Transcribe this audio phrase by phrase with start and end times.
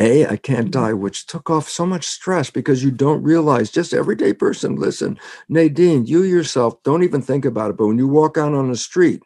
[0.00, 3.94] A, I can't die, which took off so much stress because you don't realize, just
[3.94, 7.78] everyday person, listen, Nadine, you yourself don't even think about it.
[7.78, 9.22] But when you walk out on the street,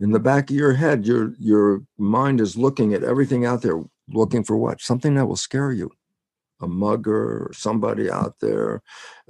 [0.00, 3.82] in the back of your head, your your mind is looking at everything out there,
[4.08, 4.80] looking for what?
[4.82, 5.90] Something that will scare you.
[6.60, 8.82] A mugger or somebody out there.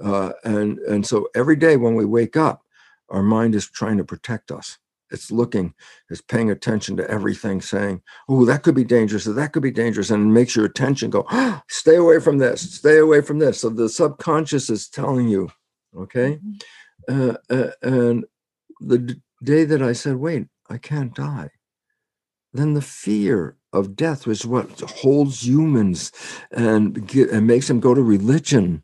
[0.03, 2.63] Uh, and and so every day when we wake up,
[3.09, 4.77] our mind is trying to protect us
[5.11, 5.73] it's looking,
[6.09, 9.71] it's paying attention to everything, saying, "Oh, that could be dangerous, or that could be
[9.71, 13.61] dangerous," and makes your attention go, oh, "Stay away from this, stay away from this."
[13.61, 15.49] So the subconscious is telling you,
[15.95, 16.39] okay.
[17.07, 17.29] Mm-hmm.
[17.29, 18.25] Uh, uh, and
[18.79, 21.51] the d- day that I said, "Wait, I can't die,"
[22.53, 26.11] then the fear of death was what holds humans
[26.51, 28.83] and get, and makes them go to religion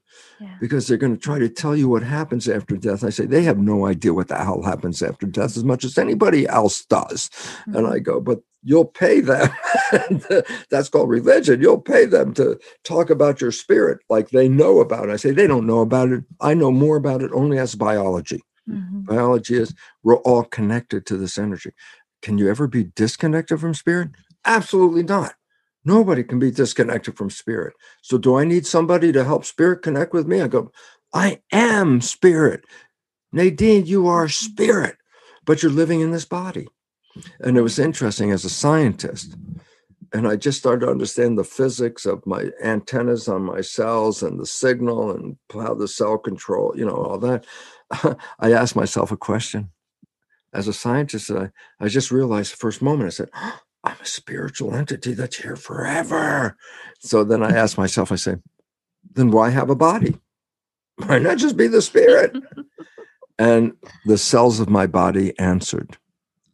[0.59, 3.04] because they're going to try to tell you what happens after death.
[3.04, 5.98] I say they have no idea what the hell happens after death as much as
[5.98, 7.30] anybody else does.
[7.30, 7.76] Mm-hmm.
[7.76, 9.49] And I go, but you'll pay them.
[10.70, 11.62] That's called religion.
[11.62, 15.12] You'll pay them to talk about your spirit like they know about it.
[15.12, 16.24] I say they don't know about it.
[16.40, 18.41] I know more about it only as biology.
[18.70, 19.01] Mm-hmm.
[19.01, 19.73] Biology is
[20.04, 21.71] we're all connected to this energy.
[22.21, 24.12] Can you ever be disconnected from spirit?
[24.46, 25.34] Absolutely not.
[25.84, 27.74] Nobody can be disconnected from spirit.
[28.01, 30.41] So, do I need somebody to help spirit connect with me?
[30.41, 30.71] I go,
[31.13, 32.63] I am spirit.
[33.32, 34.51] Nadine, you are mm-hmm.
[34.51, 34.98] spirit,
[35.46, 36.68] but you're living in this body.
[37.40, 39.35] And it was interesting as a scientist.
[40.13, 44.40] And I just started to understand the physics of my antennas on my cells and
[44.40, 47.45] the signal and how the cell control, you know, all that.
[48.40, 49.70] I asked myself a question.
[50.54, 53.29] As a scientist, I, I just realized the first moment, I said,
[53.84, 56.55] I'm a spiritual entity that's here forever.
[56.99, 58.35] So then I ask myself, I say,
[59.13, 60.18] then why have a body?
[60.98, 62.35] Why not just be the spirit?
[63.40, 63.73] and
[64.06, 65.97] the cells of my body answered.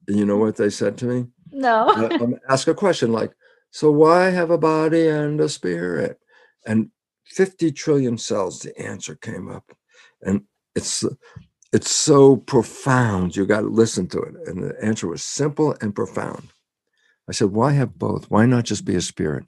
[0.08, 1.28] You know what they said to me?
[1.52, 1.89] No.
[1.89, 3.34] I, ask a question like,
[3.72, 6.19] so why have a body and a spirit?
[6.66, 6.91] And
[7.25, 9.75] 50 trillion cells, the answer came up.
[10.22, 10.44] And
[10.75, 11.03] it's
[11.73, 13.35] it's so profound.
[13.35, 14.35] You got to listen to it.
[14.46, 16.50] And the answer was simple and profound.
[17.30, 18.30] I said, why have both?
[18.32, 19.46] Why not just be a spirit?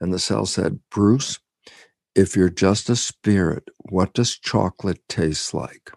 [0.00, 1.38] And the cell said, Bruce,
[2.14, 5.90] if you're just a spirit, what does chocolate taste like?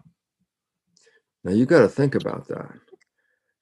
[1.44, 2.72] Now you got to think about that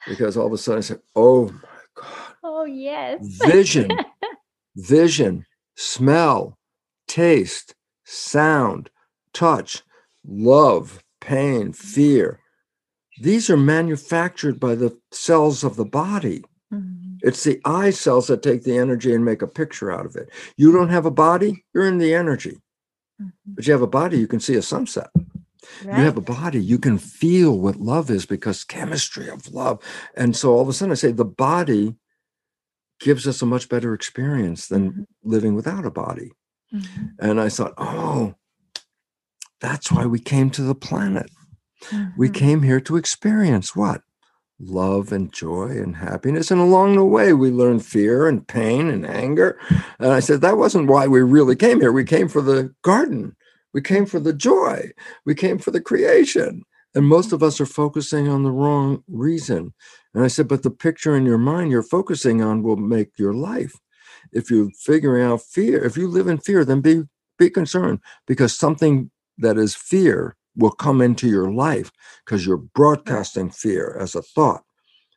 [0.07, 2.35] because all of a sudden I said, oh my God.
[2.43, 3.21] Oh, yes.
[3.45, 3.91] Vision,
[4.77, 5.45] vision,
[5.77, 6.59] smell,
[7.09, 7.75] taste,
[8.05, 8.91] sound,
[9.33, 9.83] touch,
[10.27, 12.41] love, pain, fear.
[13.21, 16.43] These are manufactured by the cells of the body.
[16.73, 17.17] Mm-hmm.
[17.23, 20.31] It's the eye cells that take the energy and make a picture out of it.
[20.57, 22.61] You don't have a body, you're in the energy.
[23.21, 23.55] Mm-hmm.
[23.55, 25.09] But you have a body, you can see a sunset.
[25.85, 25.99] Right.
[25.99, 29.81] You have a body, you can feel what love is because chemistry of love.
[30.17, 31.95] And so all of a sudden I say the body
[33.01, 35.03] gives us a much better experience than mm-hmm.
[35.23, 36.33] living without a body.
[36.73, 37.07] Mm-hmm.
[37.19, 38.35] And I thought, oh,
[39.61, 41.31] that's why we came to the planet.
[42.17, 42.33] We mm-hmm.
[42.33, 44.03] came here to experience what?
[44.67, 46.51] Love and joy and happiness.
[46.51, 49.59] And along the way, we learn fear and pain and anger.
[49.99, 51.93] And I said, that wasn't why we really came here.
[51.93, 53.37] We came for the garden,
[53.73, 54.91] we came for the joy,
[55.25, 56.63] we came for the creation.
[56.95, 59.75] And most of us are focusing on the wrong reason.
[60.15, 63.35] And I said, but the picture in your mind you're focusing on will make your
[63.35, 63.75] life.
[64.33, 67.03] If you're figuring out fear, if you live in fear, then be
[67.37, 71.91] be concerned because something that is fear will come into your life
[72.25, 74.63] because you're broadcasting fear as a thought.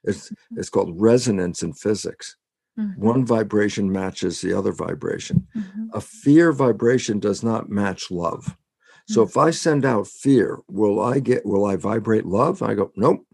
[0.03, 0.59] It's, mm-hmm.
[0.59, 2.35] it's called resonance in physics.
[2.79, 3.01] Mm-hmm.
[3.05, 5.47] One vibration matches the other vibration.
[5.55, 5.87] Mm-hmm.
[5.93, 8.55] A fear vibration does not match love.
[9.07, 9.51] So if I mm-hmm.
[9.53, 12.61] send out fear, will I get will I vibrate love?
[12.61, 13.25] I go, nope.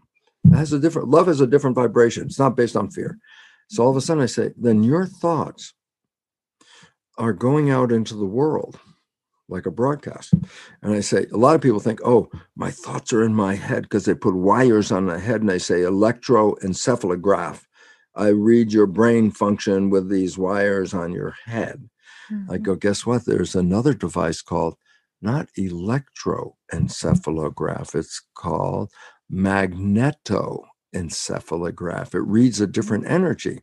[0.44, 2.24] It has a different love has a different vibration.
[2.24, 3.18] It's not based on fear.
[3.68, 5.74] So all of a sudden I say, then your thoughts
[7.18, 8.78] are going out into the world
[9.48, 10.32] like a broadcast.
[10.82, 13.82] And I say, a lot of people think, oh, my thoughts are in my head
[13.82, 17.62] because they put wires on the head and they say electroencephalograph.
[18.16, 21.90] I read your brain function with these wires on your head.
[22.32, 22.52] Mm-hmm.
[22.52, 23.26] I go, guess what?
[23.26, 24.76] There's another device called
[25.20, 28.90] not electroencephalograph, it's called
[29.32, 32.14] magnetoencephalograph.
[32.14, 33.60] It reads a different energy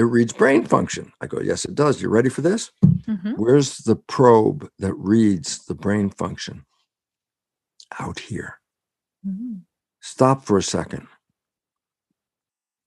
[0.00, 1.12] it reads brain function.
[1.20, 2.00] I go, yes, it does.
[2.00, 2.70] You ready for this?
[2.82, 3.32] Mm-hmm.
[3.32, 6.64] Where's the probe that reads the brain function?
[7.98, 8.60] Out here.
[9.28, 9.56] Mm-hmm.
[10.00, 11.06] Stop for a second.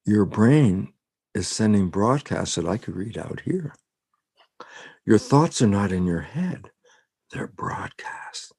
[0.08, 0.92] Your brain
[1.36, 3.76] is sending broadcasts that I could read out here.
[5.06, 6.72] Your thoughts are not in your head,
[7.32, 8.52] they're broadcasts.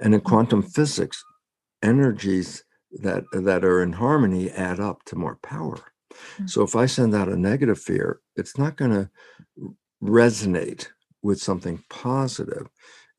[0.00, 1.24] And in quantum physics,
[1.82, 2.62] energies
[2.92, 5.80] that, that are in harmony add up to more power.
[6.40, 6.50] Mm.
[6.50, 9.10] So if I send out a negative fear, it's not going to
[10.02, 10.88] resonate
[11.22, 12.68] with something positive,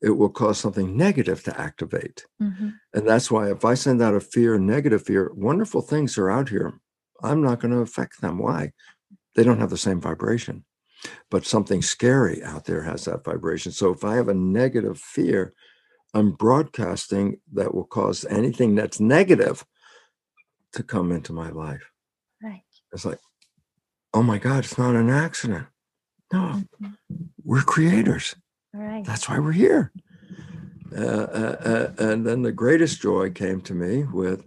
[0.02, 2.24] it will cause something negative to activate.
[2.42, 2.70] Mm-hmm.
[2.94, 6.48] And that's why if I send out a fear, negative fear, wonderful things are out
[6.48, 6.80] here.
[7.22, 8.38] I'm not going to affect them.
[8.38, 8.72] Why?
[9.34, 10.64] They don't have the same vibration.
[11.30, 13.72] But something scary out there has that vibration.
[13.72, 15.52] So if I have a negative fear,
[16.14, 19.64] I'm broadcasting that will cause anything that's negative
[20.72, 21.89] to come into my life.
[22.92, 23.18] It's like,
[24.14, 25.66] oh my God, it's not an accident.
[26.32, 26.96] No, Mhm.
[27.44, 28.34] we're creators.
[28.72, 29.04] Right.
[29.04, 29.92] That's why we're here.
[30.96, 31.56] Uh, uh,
[31.98, 34.44] uh, and then the greatest joy came to me with,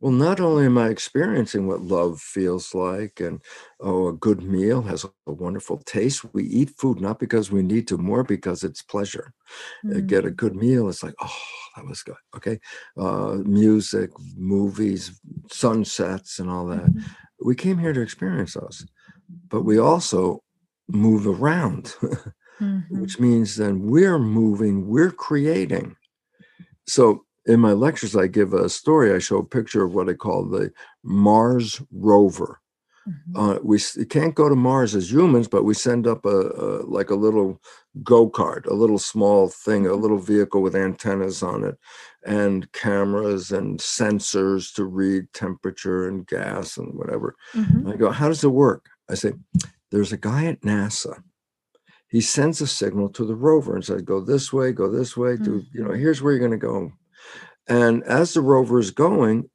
[0.00, 3.40] well, not only am I experiencing what love feels like, and
[3.80, 6.24] oh, a good meal has a wonderful taste.
[6.34, 9.32] We eat food not because we need to, more because it's pleasure.
[9.90, 11.36] Uh, Get a good meal, it's like, oh,
[11.76, 12.16] that was good.
[12.36, 12.60] Okay.
[12.96, 15.18] Uh, music, movies,
[15.50, 17.04] sunsets, and all that Mhm.
[17.48, 18.86] We came here to experience those
[19.48, 20.20] but we also
[20.88, 21.84] move around
[22.60, 23.00] Mhm.
[23.02, 25.94] which means then we're moving we're creating
[26.88, 27.04] so
[27.46, 30.40] in my lectures i give a story i show a picture of what i call
[30.44, 30.72] the
[31.04, 32.60] mars rover
[33.08, 33.14] Mhm.
[33.56, 36.68] uh, we s- can't go to mars as humans but we send up a, a
[36.86, 37.60] like a little
[38.02, 41.76] go-kart a little small thing a little vehicle with antennas on it
[42.26, 47.92] and cameras and sensors to read temperature and gas and whatever Mhm.
[47.92, 48.86] I go, how does it work?
[49.10, 49.32] I say,
[49.90, 51.22] there's a guy at NASA.
[52.08, 55.36] He sends a signal to the rover and says, go this way, go this way,
[55.36, 56.92] do, you know, here's where you're going to go.
[57.68, 59.48] And as the rover is going,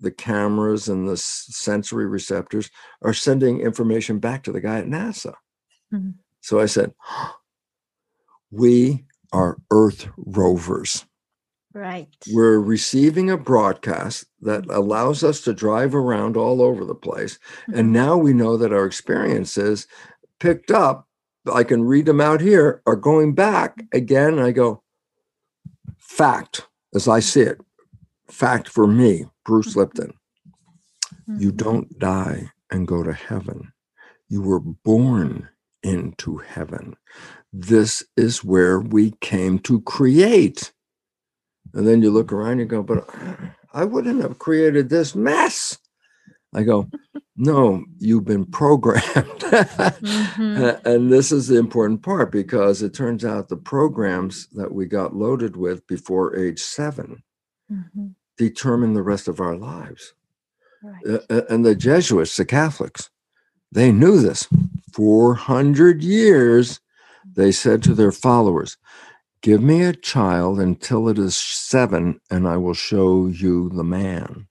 [0.00, 2.70] the cameras and the sensory receptors
[3.02, 5.34] are sending information back to the guy at NASA.
[5.92, 6.14] Mhm.
[6.40, 6.94] So I said,
[8.50, 11.04] we are Earth rovers.
[11.74, 12.08] Right.
[12.32, 17.38] We're receiving a broadcast that allows us to drive around all over the place.
[17.66, 17.92] And Mhm.
[17.92, 19.86] now we know that our experiences
[20.40, 21.08] picked up,
[21.52, 24.38] I can read them out here, are going back again.
[24.38, 24.82] I go,
[25.98, 27.60] fact, as I see it,
[28.30, 30.12] fact for me, Bruce Lipton,
[31.26, 31.56] you Mhm.
[31.56, 33.72] don't die and go to heaven.
[34.28, 35.48] You were born
[35.82, 36.96] into heaven.
[37.52, 40.72] This is where we came to create.
[41.74, 43.08] And then you look around, you go, but
[43.72, 45.78] I wouldn't have created this mess.
[46.54, 46.90] I go,
[47.36, 49.04] no, you've been programmed.
[49.40, 50.80] Mhm.
[50.84, 55.14] And this is the important part because it turns out the programs that we got
[55.14, 57.22] loaded with before age seven
[57.70, 58.14] Mhm.
[58.36, 60.14] determine the rest of our lives.
[60.82, 61.20] Right.
[61.28, 63.10] Uh, and the Jesuits, the Catholics,
[63.72, 64.46] they knew this.
[64.94, 66.80] 400 years,
[67.34, 68.76] they said to their followers,
[69.40, 74.48] Give me a child until it is seven, and I will show you the man.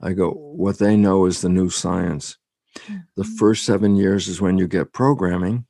[0.00, 2.36] I go, What they know is the new science.
[3.16, 3.36] The Mhm.
[3.38, 5.66] first seven years is when you get programming,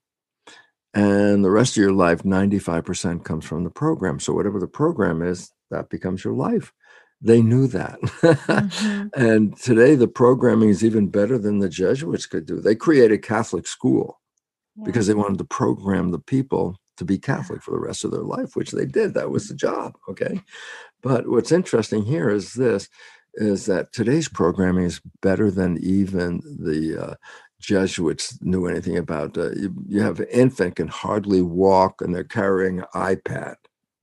[0.92, 4.20] and the rest of your life, 95% comes from the program.
[4.20, 6.72] So, whatever the program is, that becomes your life.
[7.20, 8.00] They knew that.
[8.00, 9.10] Mhm.
[9.16, 12.60] and today, the programming is even better than the Jesuits could do.
[12.60, 14.20] They created Catholic school
[14.84, 18.22] because they wanted to program the people to be Catholic for the rest of their
[18.22, 19.14] life, which they did.
[19.14, 19.94] That was the job.
[20.08, 20.40] Okay.
[21.02, 22.88] But what's interesting here is this
[23.34, 27.14] is that today's programming is better than even the uh,
[27.60, 29.36] Jesuits knew anything about.
[29.36, 33.56] Uh, you, you have an infant can hardly walk and they're carrying an iPad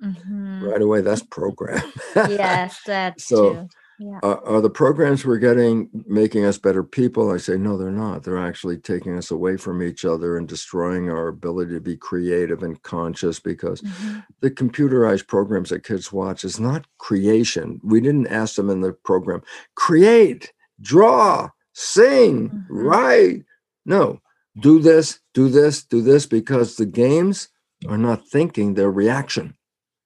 [0.04, 0.62] Mhm.
[0.64, 1.02] right away.
[1.02, 1.82] That's program.
[2.16, 3.68] Yes, that's So, true.
[4.00, 4.20] Yeah.
[4.24, 7.30] are, are the programs we're getting making us better people?
[7.32, 8.24] I say, no, they're not.
[8.24, 12.64] They're actually taking us away from each other and destroying our ability to be creative
[12.64, 14.26] and conscious because Mhm.
[14.40, 17.80] the computerized programs that kids watch is not creation.
[17.84, 19.44] We didn't ask them in the program,
[19.76, 22.66] create, draw, sing, Mhm.
[22.70, 23.44] write.
[23.86, 24.20] No,
[24.60, 27.50] do this, do this, do this, because the games
[27.88, 29.54] are not thinking, they're reaction.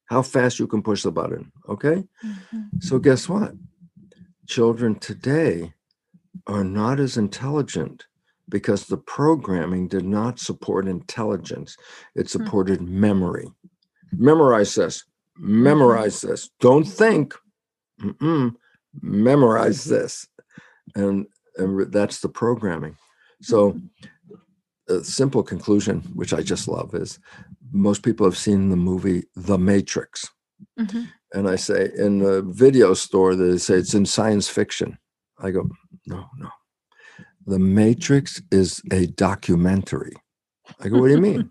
[0.06, 1.52] How fast you can push the button.
[1.68, 2.04] Okay.
[2.24, 2.82] Mhm.
[2.82, 3.54] So, guess what?
[4.46, 5.74] Children today
[6.46, 8.06] are not as intelligent
[8.48, 11.76] because the programming did not support intelligence,
[12.14, 12.26] it hmm.
[12.26, 13.50] supported memory.
[14.12, 15.04] Memorize this,
[15.36, 16.28] memorize mm-hmm.
[16.28, 16.50] this.
[16.60, 17.34] Don't think,
[18.00, 18.54] Mm-mm.
[19.02, 19.94] memorize mm-hmm.
[19.94, 20.28] this.
[20.94, 22.96] And, and that's the programming.
[23.42, 24.06] So, mm-hmm.
[24.88, 27.18] A simple conclusion, which I just love, is
[27.72, 30.28] most people have seen the movie The Matrix
[30.78, 31.08] Mhm.
[31.34, 34.96] and I say in the video store they say it's in science fiction.
[35.38, 35.68] I go,
[36.06, 36.48] no, no.
[37.46, 40.14] The Matrix is a documentary.
[40.80, 41.50] I go, what do you mean?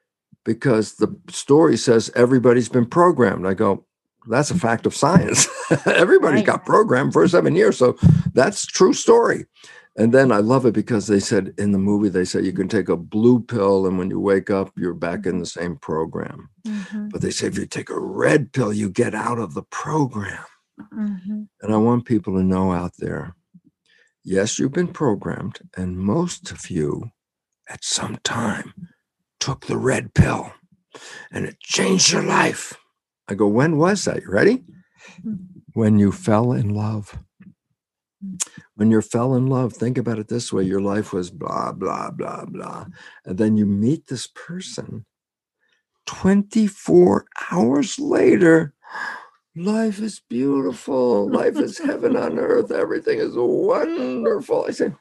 [0.44, 3.46] because the story says everybody's been programmed.
[3.46, 3.84] I go,
[4.28, 5.46] that's a fact of science.
[5.86, 6.46] Everybody's Right.
[6.46, 7.76] got programmed for seven years.
[7.78, 7.96] So
[8.32, 9.46] that's true story.
[9.98, 12.68] And then I love it because they said in the movie, they said you can
[12.68, 16.50] take a blue pill, and when you wake up, you're back in the same program.
[16.66, 17.10] Mhm.
[17.10, 20.44] But they say if you take a red pill, you get out of the program.
[20.92, 21.48] Mhm.
[21.62, 23.34] And I want people to know out there
[24.26, 27.10] yes, you've been programmed, and most of you
[27.68, 28.74] at some time
[29.38, 30.52] took the red pill
[31.30, 32.74] and it changed your life.
[33.28, 34.22] I go, when was that?
[34.22, 34.64] You ready?
[35.24, 35.46] Mm.
[35.74, 37.18] When you fell in love.
[38.76, 42.10] When you fell in love, think about it this way your life was blah, blah,
[42.10, 42.86] blah, blah.
[43.24, 45.06] And then you meet this person
[46.04, 48.74] 24 hours later.
[49.56, 51.30] Life is beautiful.
[51.30, 52.70] Life is heaven on earth.
[52.70, 54.66] Everything is wonderful.
[54.68, 54.94] I said,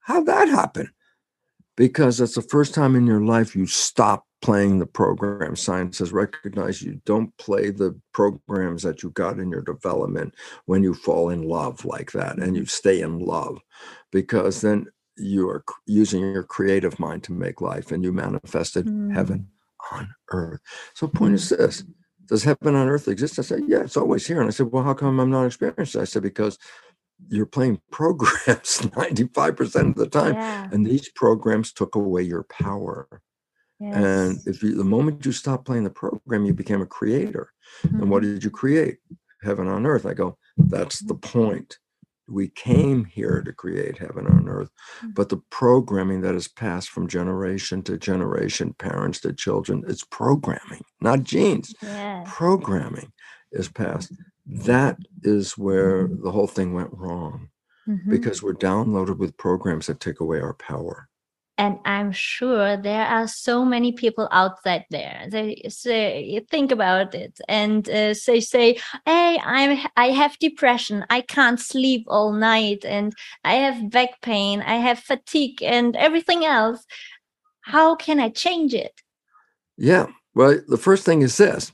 [0.00, 0.90] How'd that happen?
[1.76, 5.56] Because that's the first time in your life you stop playing the program.
[5.56, 10.34] Science has recognized you don't play the programs that you got in your development
[10.66, 13.58] when you fall in love like that and you stay in love
[14.12, 14.86] because then
[15.16, 18.84] you are using your creative mind to make life and you manifested
[19.14, 19.96] heaven mm.
[19.96, 20.60] on earth.
[20.92, 21.82] So, point is this
[22.26, 23.38] Does heaven on earth exist?
[23.38, 24.40] I said, Yeah, it's always here.
[24.40, 26.02] And I said, Well, how come I'm not experiencing it?
[26.02, 26.58] I said, Because
[27.30, 30.34] you're playing programs 95% of the time.
[30.34, 30.68] Yeah.
[30.70, 33.22] And these programs took away your power.
[33.92, 37.50] And if you, the moment you stop playing the program, you became a creator.
[37.82, 38.34] And what Mhm.
[38.34, 38.98] did you create?
[39.42, 40.06] Heaven on earth.
[40.06, 41.78] I go, that's the point.
[42.26, 44.70] We came here to create heaven on earth.
[45.02, 45.14] Mm.
[45.14, 50.82] But the programming that is passed from generation to generation, parents to children, it's programming,
[51.02, 51.74] not genes.
[51.82, 52.26] Yes.
[52.32, 53.12] Programming
[53.52, 54.14] is passed.
[54.46, 57.50] That is where the whole thing went wrong
[57.86, 58.08] Mhm.
[58.08, 61.08] because we're downloaded with programs that take away our power.
[61.58, 65.26] And i'm sure there are so many people outside there.
[65.30, 68.40] They say think about it and uh, say
[69.06, 71.04] hey i'm i have depression.
[71.10, 73.12] I can't sleep all night and
[73.44, 74.62] i have back pain.
[74.62, 76.84] I have fatigue and everything else.
[77.62, 79.00] How can i change it?
[79.76, 80.06] Yeah.
[80.34, 81.72] Well, the first thing is this.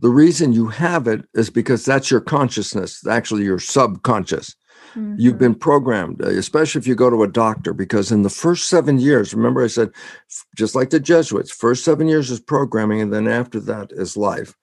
[0.00, 4.56] The reason you have it is because that's your consciousness, actually, your subconscious.
[4.94, 5.38] You've Mhm.
[5.38, 8.98] been programmed, uh, especially if you go to a doctor, because in the first seven
[8.98, 9.90] years, remember I said,
[10.56, 14.54] just like the Jesuits, first seven years is programming, and then after that is life.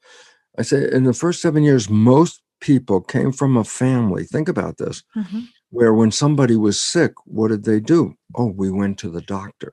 [0.58, 4.24] I say, in the first seven years, most people came from a family.
[4.26, 5.48] Think about this, Mhm.
[5.70, 8.16] where when somebody was sick, what did they do?
[8.36, 9.72] Oh, we went to the doctor.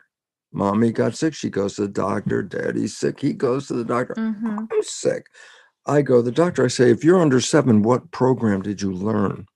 [0.52, 2.42] Mommy got sick, she goes to the doctor.
[2.42, 4.14] Daddy's sick, he goes to the doctor.
[4.14, 4.68] Mhm.
[4.72, 5.26] I'm sick.
[5.84, 6.64] I go to the doctor.
[6.64, 9.46] I say, if you're under seven, what program did you learn?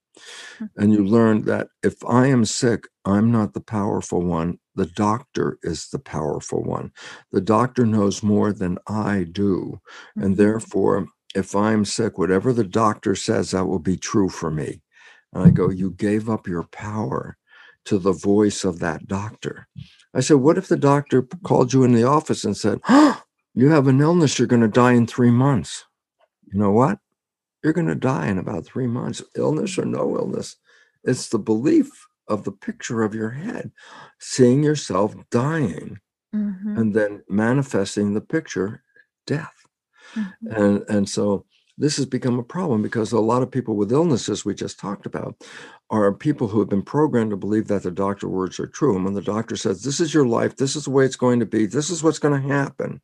[0.77, 4.59] And you learn that if I am sick, I'm not the powerful one.
[4.75, 6.91] The doctor is the powerful one.
[7.31, 9.81] The doctor knows more than I do.
[10.15, 10.37] And Mhm.
[10.37, 14.81] therefore, if I'm sick, whatever the doctor says, that will be true for me.
[15.33, 17.37] And I go, You gave up your power
[17.85, 19.67] to the voice of that doctor.
[20.13, 22.81] I said, What if the doctor called you in the office and said,
[23.53, 25.85] You have an illness, you're going to die in three months?
[26.51, 26.99] You know what?
[27.63, 30.55] You're going to die in about three months, illness or no illness.
[31.03, 33.71] It's the belief of the picture of your head,
[34.19, 35.99] seeing yourself dying
[36.33, 36.77] Mhm.
[36.79, 38.83] and then manifesting the picture,
[39.27, 39.65] death
[40.15, 40.31] Mhm.
[40.57, 41.45] and and so
[41.77, 45.05] this has become a problem because a lot of people with illnesses we just talked
[45.05, 45.35] about
[45.89, 49.05] are people who have been programmed to believe that the doctor words are true and
[49.05, 51.45] when the doctor says this is your life this is the way it's going to
[51.45, 53.01] be this is what's going to happen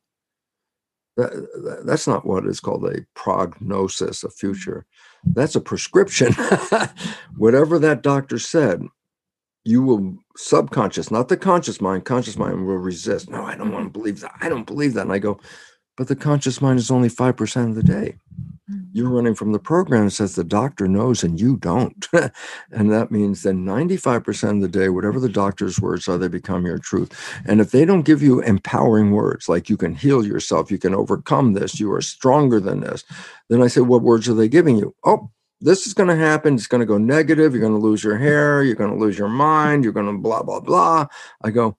[1.18, 1.30] that,
[1.64, 4.34] that- that's not what is called a prognosis a mm-hmm.
[4.34, 4.86] future.
[5.24, 6.32] That's a prescription.
[7.36, 8.82] Whatever that doctor said
[9.64, 13.28] you will subconscious not the conscious mind conscious mind will resist.
[13.28, 15.02] No i don't want to believe that i don't believe that.
[15.02, 15.38] And i go
[15.98, 18.16] but the conscious mind is only 5% of the day.
[18.92, 22.06] You're running from the program that says the doctor knows and you don't.
[22.70, 26.66] and that means that 95% of the day, whatever the doctor's words are, they become
[26.66, 27.40] your truth.
[27.46, 30.94] And if they don't give you empowering words like you can heal yourself, you can
[30.94, 33.04] overcome this, you are stronger than this,
[33.48, 34.94] then I say, what words are they giving you?
[35.04, 36.54] Oh, this is going to happen.
[36.54, 37.52] It's going to go negative.
[37.52, 38.62] You're going to lose your hair.
[38.62, 39.82] You're going to lose your mind.
[39.82, 41.06] You're going to blah, blah, blah.
[41.42, 41.76] I go,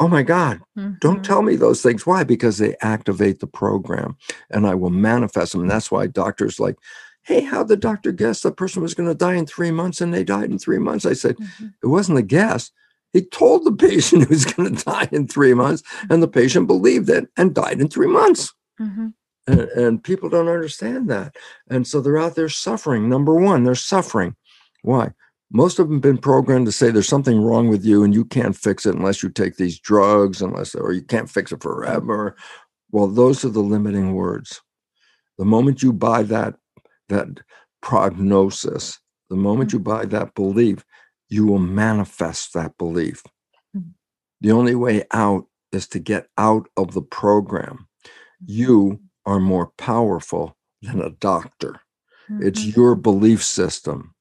[0.00, 0.60] oh my God,
[1.00, 1.22] don't Mhm.
[1.22, 2.06] tell me those things.
[2.06, 2.22] Why?
[2.24, 4.16] Because they activate the program
[4.50, 5.62] and I will manifest them.
[5.62, 6.76] And that's why doctors like,
[7.22, 10.12] hey, how'd the doctor guess the person was going to die in three months and
[10.14, 11.04] they died in three months?
[11.06, 11.72] I said, Mhm.
[11.82, 12.70] it wasn't a guess.
[13.12, 16.66] He told the patient he was going to die in three months, and the patient
[16.66, 18.52] believed it and died in three months.
[18.80, 19.14] Mhm.
[19.48, 21.34] And, and people don't understand that.
[21.70, 23.08] And so they're out there suffering.
[23.08, 24.36] Number one, they're suffering.
[24.82, 25.12] Why?
[25.52, 28.24] Most of them have been programmed to say there's something wrong with you and you
[28.24, 32.36] can't fix it unless you take these drugs, unless, or you can't fix it forever.
[32.90, 34.60] Well, those are the limiting words.
[35.38, 36.54] The moment you buy that,
[37.08, 37.28] that
[37.80, 38.98] prognosis,
[39.30, 40.84] the moment you buy that belief,
[41.28, 43.22] you will manifest that belief.
[43.76, 43.94] Mhm.
[44.40, 47.88] The only way out is to get out of the program.
[48.44, 51.80] You are more powerful than a doctor.
[52.40, 52.76] It's Mhm.
[52.76, 54.14] your belief system.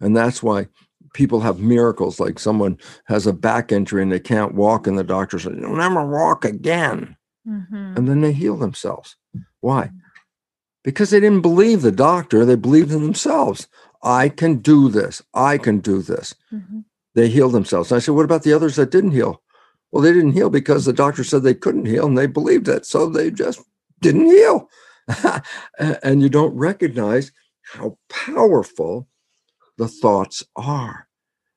[0.00, 0.68] And that's why
[1.14, 5.04] people have miracles like someone has a back injury and they can't walk, and the
[5.04, 7.16] doctor says, You'll never walk again.
[7.48, 7.96] Mhm.
[7.96, 9.16] And then they heal themselves.
[9.60, 9.90] Why?
[10.84, 13.66] Because they didn't believe the doctor, they believed in themselves.
[14.02, 15.22] I can do this.
[15.34, 16.34] I can do this.
[16.52, 16.84] Mhm.
[17.14, 17.90] They healed themselves.
[17.90, 19.42] And I said, What about the others that didn't heal?
[19.90, 22.84] Well, they didn't heal because the doctor said they couldn't heal and they believed it.
[22.84, 23.60] So they just
[24.00, 24.68] didn't heal.
[25.78, 27.32] and you don't recognize
[27.72, 29.08] how powerful
[29.78, 31.08] the thoughts are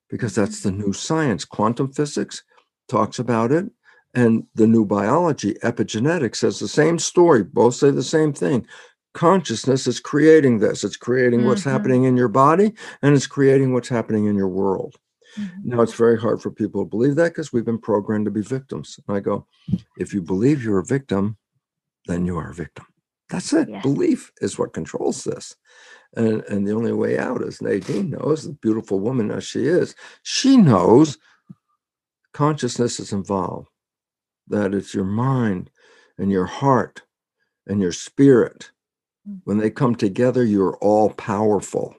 [0.10, 1.46] because that's the new science.
[1.46, 2.44] Quantum physics
[2.88, 3.70] talks about it.
[4.16, 7.44] And the new biology, epigenetics, says the same story.
[7.44, 8.66] Both say the same thing.
[9.14, 10.84] Consciousness is creating this.
[10.84, 11.72] It's creating what's Mhm.
[11.72, 12.74] happening in your body
[13.04, 14.96] and it's creating what's happening in your world.
[15.38, 15.66] Mhm.
[15.66, 18.42] Now, it's very hard for people to believe that because we've been programmed to be
[18.42, 19.00] victims.
[19.08, 19.46] And I go,
[19.98, 21.38] if you believe you're a victim,
[22.08, 22.86] then you are a victim.
[23.30, 23.70] That's it.
[23.70, 23.84] Yes.
[23.84, 25.56] Belief is what controls this.
[26.16, 29.96] And, and the only way out, as Nadine knows, the beautiful woman as she is,
[30.24, 31.18] she knows
[32.34, 33.70] consciousness is involved,
[34.48, 35.70] that it's your mind
[36.18, 37.04] and your heart
[37.68, 38.72] and your spirit.
[39.30, 39.42] Mm.
[39.44, 41.96] When they come together, you're all powerful.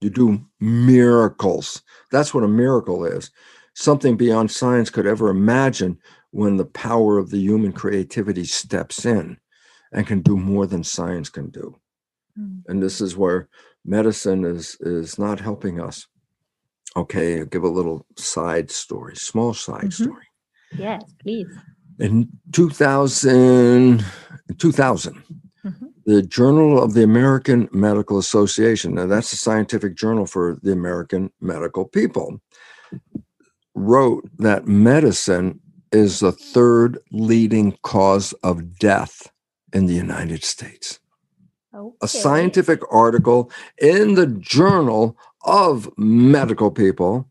[0.00, 1.82] You do miracles.
[2.10, 3.30] That's what a miracle is.
[3.74, 5.98] Something beyond science could ever imagine
[6.30, 9.38] when the power of the human creativity steps in
[9.96, 11.74] and can do more than science can do.
[12.38, 12.62] Mm.
[12.68, 13.48] And this is where
[13.84, 16.06] medicine is is not helping us.
[16.94, 20.04] Okay, I'll give a little side story, small side Mhm.
[20.04, 20.26] story.
[20.78, 21.48] Yes, please.
[21.98, 24.04] In 2000,
[24.58, 25.16] 2000
[25.64, 25.92] Mhm.
[26.04, 31.30] the Journal of the American Medical Association, now that's a scientific journal for the American
[31.40, 32.40] medical people,
[33.74, 35.60] wrote that medicine
[35.92, 39.30] is the third leading cause of death
[39.72, 41.00] in the United States.
[41.74, 41.96] Okay.
[42.02, 47.30] A scientific article in the Journal of Medical People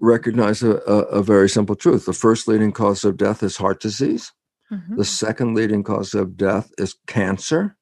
[0.00, 2.06] recognized a, a, a very simple truth.
[2.06, 4.32] The first leading cause of death is heart disease.
[4.70, 4.96] Mhm.
[4.96, 7.76] The second leading cause of death is cancer.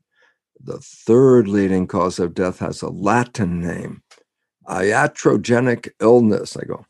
[0.61, 4.02] The third leading cause of death has a Latin name,
[4.68, 6.57] iatrogenic illness.
[6.57, 6.87] I go,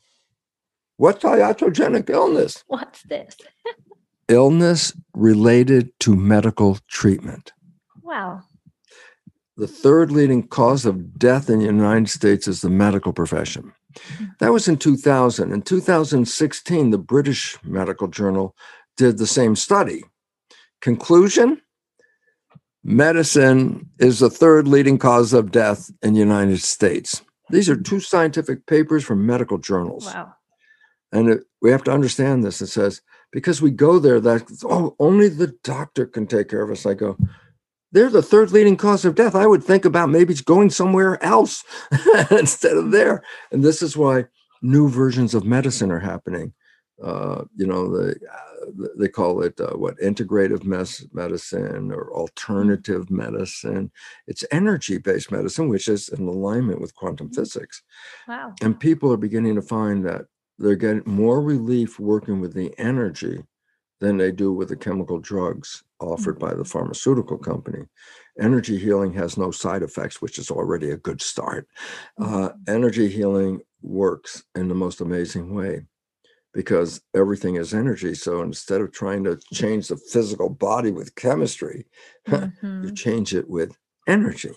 [0.97, 2.63] what's iatrogenic illness?
[2.69, 3.37] What's this?
[4.29, 7.53] Illness related to medical treatment.
[8.03, 8.43] Wow.
[9.57, 13.73] The third leading cause of death in the United States is the medical profession.
[14.19, 14.25] Hmm.
[14.41, 15.53] That was in 2000.
[15.53, 18.55] In 2016, the British Medical Journal
[18.97, 20.03] did the same study.
[20.81, 21.61] Conclusion
[22.85, 27.23] medicine is the third leading cause of death in the United States.
[27.51, 30.07] These are two scientific papers from medical journals.
[30.07, 30.35] Wow.
[31.13, 32.61] And it, we have to understand this.
[32.61, 33.01] It says,
[33.37, 36.87] because we go there, that, oh, only the doctor can take care of us.
[36.87, 37.19] I go,
[37.93, 39.35] they're the third leading cause of death.
[39.35, 41.63] I would think about maybe it's going somewhere else
[42.31, 43.23] instead of there.
[43.53, 44.25] And this is why
[44.63, 46.55] new versions of medicine are happening.
[47.05, 53.11] Uh, you know, the, uh, they call it uh, what integrative mes- medicine or alternative
[53.11, 53.93] medicine.
[54.27, 57.83] It's energy based medicine, which is in alignment with quantum physics.
[58.27, 58.55] Wow.
[58.63, 60.23] And people are beginning to find that
[60.59, 63.45] they're getting more relief working with the energy
[64.01, 67.87] than they do with the chemical drugs offered by the pharmaceutical company.
[68.41, 71.67] Energy healing has no side effects, which is already a good start.
[72.21, 75.87] Uh, energy healing works in the most amazing way
[76.53, 78.15] because everything is energy.
[78.15, 81.87] So instead of trying to change the physical body with chemistry,
[82.31, 82.95] you Mhm.
[82.95, 84.53] change it with energy.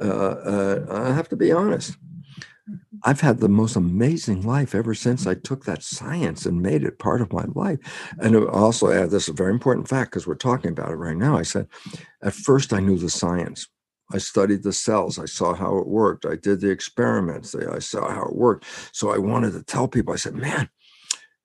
[0.00, 1.96] Uh, uh, I have to be honest.
[3.04, 6.98] I've had the most amazing life ever since I took that science and made it
[6.98, 7.78] part of my life.
[8.18, 10.96] And I also add this is a very important fact because we're talking about it
[10.96, 11.36] right now.
[11.36, 11.68] I said,
[12.22, 13.68] at first I knew the science.
[14.10, 15.18] I studied the cells.
[15.18, 16.24] I saw how it worked.
[16.24, 17.54] I did the experiments.
[17.54, 18.64] I saw how it worked.
[18.92, 20.70] So I wanted to tell people, I said, man,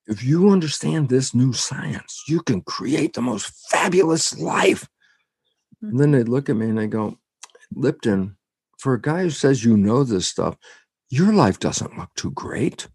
[0.08, 4.88] if you understand this new science, you can create the most fabulous life.
[5.84, 5.90] Mm.
[5.90, 7.18] And then they look at me and they go,
[7.74, 8.38] Lipton,
[8.80, 10.58] for a guy who says you know this stuff,
[11.14, 12.88] your life doesn't look too great.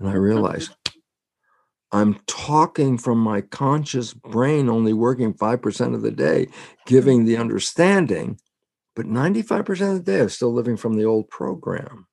[0.00, 0.72] And I realized
[1.92, 6.48] I'm talking from my conscious brain, only working 5% of the day,
[6.86, 8.40] giving the understanding,
[8.96, 12.06] but 95% of the day, I'm still living from the old program.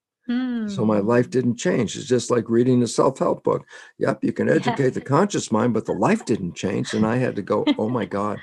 [0.68, 1.32] So my life Mm.
[1.32, 1.96] didn't change.
[1.96, 3.66] It's just like reading a self-help book.
[3.98, 4.56] Yep, you can Yeah.
[4.56, 6.94] educate the conscious mind, but the life didn't change.
[6.94, 8.40] And I had to go, oh my God,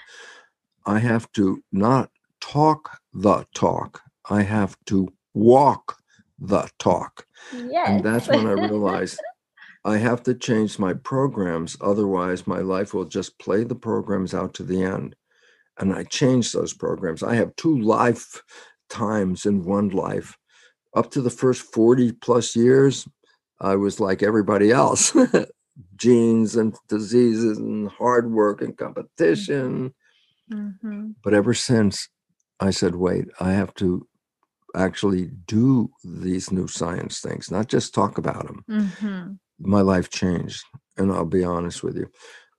[0.86, 2.10] I have to not
[2.40, 4.00] talk the talk.
[4.28, 5.98] I have to walk
[6.38, 7.26] the talk.
[7.52, 7.88] Yes.
[7.88, 9.20] And that's when I realized
[9.84, 11.76] I have to change my programs.
[11.80, 15.14] Otherwise, my life will just play the programs out to the end.
[15.78, 17.22] And I changed those programs.
[17.22, 20.36] I have two lifetimes in one life.
[20.94, 23.06] Up to the first 40 plus years,
[23.60, 25.14] I was like everybody else
[25.96, 29.92] genes and diseases and hard work and competition.
[30.50, 31.10] Mm-hmm.
[31.22, 32.08] But ever since
[32.60, 34.06] I said, wait, I have to
[34.74, 38.64] actually do these new science things, not just talk about them.
[38.68, 39.32] Mm-hmm.
[39.60, 40.64] My life changed.
[40.96, 42.08] And I'll be honest with you,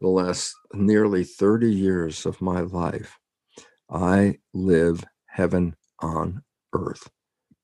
[0.02, 3.18] the last nearly 30 years of my life,
[3.90, 7.10] I live heaven on earth.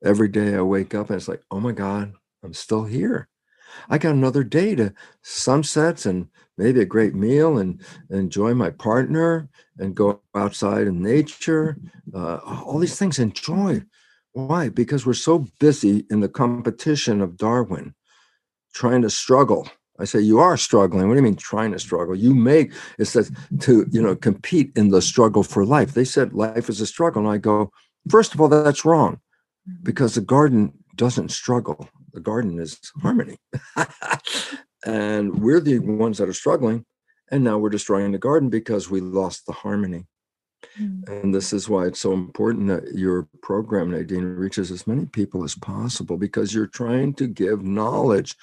[0.03, 3.27] Every day I wake up and it's like, oh my God, I'm still here.
[3.89, 9.49] I got another day to sunsets and maybe a great meal and, enjoy my partner
[9.77, 11.77] and go outside in nature.
[12.13, 13.81] Uh, all these things, enjoy.
[14.33, 14.69] Why?
[14.69, 17.93] Because we're so busy in the competition of Darwin,
[18.73, 19.69] trying to struggle.
[19.99, 21.07] I say you are struggling.
[21.07, 22.15] What do you mean trying to struggle?
[22.15, 25.93] You make it says to you know compete in the struggle for life.
[25.93, 27.71] They said life is a struggle, and I go,
[28.09, 29.19] first of all, that's wrong,
[29.69, 29.83] Mm-hmm.
[29.83, 31.87] because the garden doesn't struggle.
[32.13, 33.37] The garden is harmony.
[34.85, 36.85] and we're the ones that are struggling.
[37.29, 40.07] And now we're destroying the garden because we lost the harmony.
[40.79, 41.11] Mm-hmm.
[41.11, 45.43] And this is why it's so important that your program, Nadine, reaches as many people
[45.43, 48.35] as possible because you're trying to give knowledge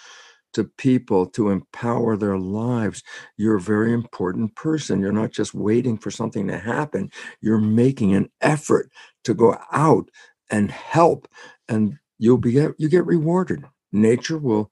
[0.54, 3.02] to people to empower their lives.
[3.36, 5.00] You're a very important person.
[5.00, 7.10] You're not just waiting for something to happen,
[7.40, 8.90] you're making an effort
[9.24, 10.08] to go out
[10.50, 11.28] and help
[11.68, 14.70] and you'll be you get rewarded nature will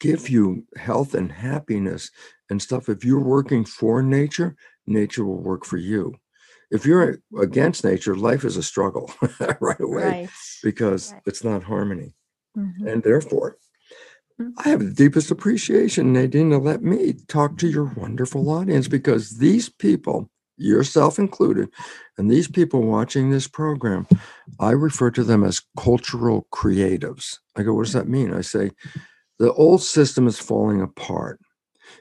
[0.00, 2.10] give you health and happiness
[2.50, 6.14] and stuff if you're working for nature nature will work for you
[6.72, 9.06] if you're against nature life is a struggle
[9.60, 10.30] right away Right.
[10.62, 11.22] because Right.
[11.26, 12.14] it's not harmony
[12.56, 12.86] Mhm.
[12.90, 13.56] and therefore
[14.40, 14.52] Mhm.
[14.64, 19.38] i have the deepest appreciation nadine to let me talk to your wonderful audience because
[19.38, 21.68] these people yourself included
[22.18, 24.06] and these people watching this program
[24.60, 28.70] i refer to them as cultural creatives i go what does that mean i say
[29.38, 31.38] the old system is falling apart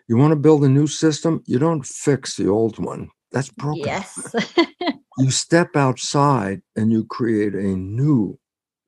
[0.07, 3.83] you want to build a new system you don't fix the old one that's broken
[3.85, 4.35] Yes.
[5.17, 8.39] you step outside and you create a new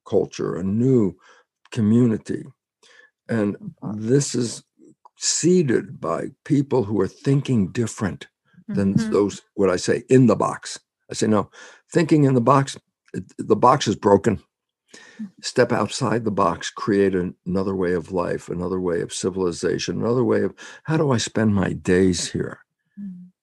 [0.08, 1.16] culture, a new
[1.72, 2.44] community.
[3.30, 3.58] And
[3.96, 4.64] this is
[5.18, 8.28] seeded by people who are thinking different
[8.68, 9.12] than Mhm.
[9.12, 10.80] those, what I say, in the box.
[11.10, 11.50] I say, no,
[11.92, 12.78] thinking in the box,
[13.38, 14.42] the box is broken.
[15.42, 20.24] Step outside the box, create an- another way of life, another way of civilization, another
[20.24, 20.54] way of
[20.84, 22.63] how do I spend my days here?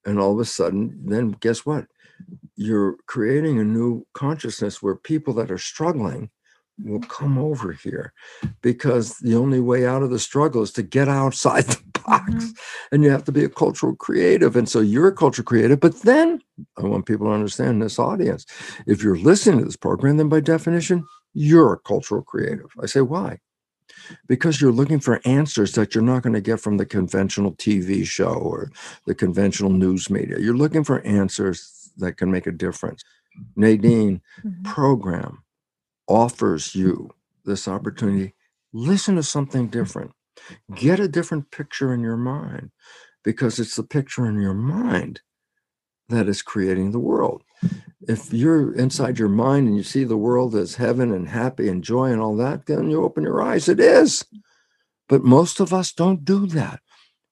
[0.05, 1.85] And all of a sudden then guess what?
[2.55, 6.29] You're creating a new consciousness where people that are struggling
[6.83, 8.13] will come over here
[8.61, 12.57] because the only way out of the struggle is to get outside the box Mhm.
[12.91, 16.01] and you have to be a cultural creative and so you're a cultural creative but
[16.01, 16.41] then
[16.77, 18.45] i want people to understand this audience
[18.87, 22.71] if you're listening to this program then by definition you're a cultural creative.
[22.81, 23.39] I say why
[24.27, 28.05] because you're looking for answers that you're not going to get from the conventional TV
[28.05, 28.71] show or
[29.05, 30.39] the conventional news media.
[30.39, 33.03] You're looking for answers that can make a difference.
[33.55, 34.63] Nadine Mhm.
[34.63, 35.43] program
[36.07, 37.11] offers you
[37.45, 38.33] this opportunity.
[38.73, 40.11] Listen to something different.
[40.73, 42.71] Get a different picture in your mind
[43.23, 45.21] because it's the picture in your mind
[46.09, 47.43] that is creating the world.
[48.07, 51.83] If you're inside your mind and you see the world as heaven and happy and
[51.83, 53.69] joy and all that, then you open your eyes.
[53.69, 54.25] It is.
[55.07, 56.81] But most of us don't do that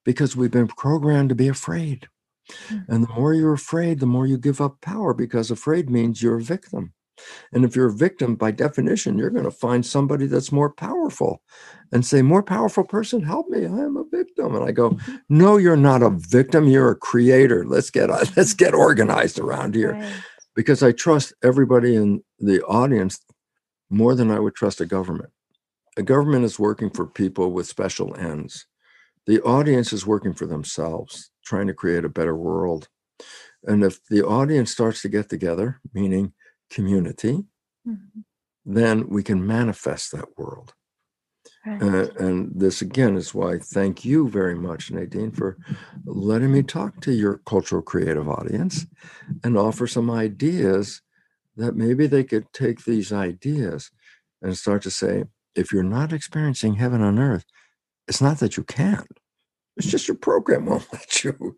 [0.05, 2.07] because we've been programmed to be afraid.
[2.69, 2.85] Mhm.
[2.87, 6.37] And the more you're afraid, the more you give up power because afraid means you're
[6.39, 6.93] a victim.
[7.51, 11.41] And if you're a victim, by definition, you're going to find somebody that's more powerful
[11.91, 13.65] and say, More powerful person, help me.
[13.65, 14.55] I am a victim.
[14.55, 16.67] And I go, No, you're not a victim.
[16.67, 17.65] You're a creator.
[17.65, 20.13] Let's get let's get organized around here Right.
[20.59, 23.21] Because I trust everybody in the audience
[23.89, 25.29] more than I would trust a government.
[25.95, 28.65] A government is working for people with special ends.
[29.25, 32.89] The audience is working for themselves, trying to create a better world.
[33.63, 36.33] And if the audience starts to get together, meaning
[36.69, 37.45] community,
[37.87, 38.25] Mhm.
[38.65, 40.73] then we can manifest that world.
[41.69, 41.81] Right.
[41.83, 45.57] Uh, and this again is why I thank you very much, Nadine, for
[46.05, 48.87] letting me talk to your cultural creative audience
[49.43, 51.01] and offer some ideas
[51.57, 53.91] that maybe they could take these ideas
[54.41, 57.45] and start to say, if you're not experiencing heaven on earth,
[58.07, 59.07] it's not that you can't,
[59.77, 61.55] it's just your program won't let you.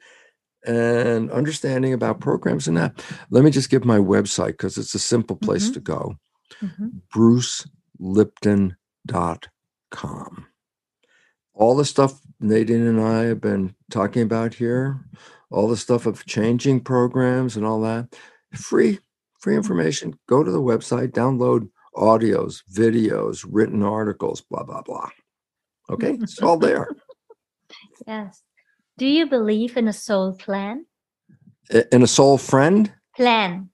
[0.66, 3.02] And understanding about programs and that.
[3.30, 5.74] Let me just give my website because it's a simple place Mhm.
[5.76, 6.16] to go
[6.62, 7.02] Mhm.
[7.16, 9.40] brucelipton.com.
[9.92, 10.48] com.
[11.54, 15.06] All the stuff Nadine and I have been talking about here,
[15.52, 18.16] all the stuff of changing programs and all that,
[18.56, 19.00] free,
[19.40, 20.18] free information.
[20.28, 25.10] Go to the website, download audios, videos, written articles, blah, blah, blah.
[25.90, 26.88] Okay, it's all there.
[28.06, 28.44] Yes.
[28.98, 30.86] Do you believe in a soul plan?
[31.92, 32.92] In a soul friend?
[33.16, 33.70] Plan.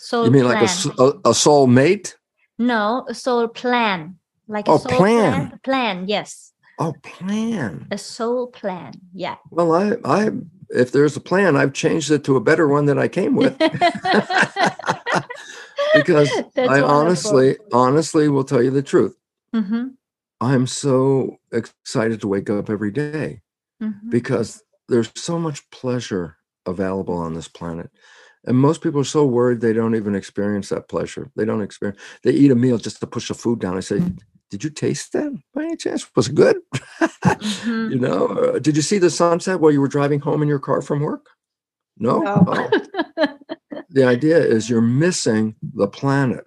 [0.00, 0.60] Soul You mean plan.
[0.60, 2.16] like a soul mate?
[2.58, 4.17] no, a soul plan.
[4.48, 5.60] Like Oh, a soul plan.
[5.62, 6.52] Plan, yes.
[6.78, 7.86] Oh, plan.
[7.90, 8.94] A soul plan.
[9.12, 9.36] Yeah.
[9.50, 10.30] Well, I, I,
[10.70, 13.56] if there's a plan, I've changed it to a better one than I came with.
[15.94, 16.90] because That's I wonderful.
[16.90, 19.16] honestly, honestly will tell you the truth.
[19.54, 19.94] Mhm,
[20.40, 23.42] I'm so excited to wake up every day
[23.82, 24.10] mhm.
[24.10, 27.90] because there's so much pleasure available on this planet.
[28.44, 31.30] And most people are so worried they don't even experience that pleasure.
[31.34, 33.76] They don't experience, they eat a meal just to push the food down.
[33.76, 34.02] I say,
[34.50, 36.06] Did you taste that by any chance?
[36.16, 36.56] Was it good?
[37.24, 37.90] Mhm.
[37.90, 40.58] you know, uh, did you see the sunset while you were driving home in your
[40.58, 41.26] car from work?
[41.98, 42.20] No.
[42.20, 42.44] No.
[42.46, 43.38] Oh.
[43.90, 46.46] the idea is you're missing the planet